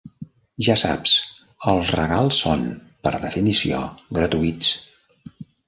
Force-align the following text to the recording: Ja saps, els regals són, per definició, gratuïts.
Ja 0.67 0.75
saps, 0.81 1.13
els 1.73 1.91
regals 1.99 2.41
són, 2.45 2.65
per 3.05 3.13
definició, 3.29 3.85
gratuïts. 4.21 4.75